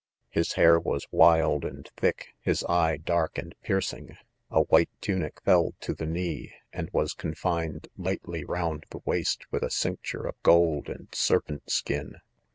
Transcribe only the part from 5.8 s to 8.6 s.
to the' knee, arid was confined lightly